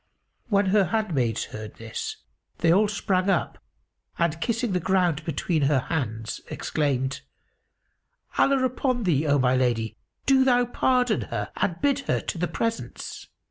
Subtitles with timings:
[0.49, 2.17] When her handmaids heard this,
[2.57, 3.59] they all sprang up;
[4.17, 7.21] and, kissing the ground between her hands, exclaimed,
[8.35, 9.95] "Allah upon thee, O my lady,
[10.25, 13.27] do thou pardon her and bid her to the presence!"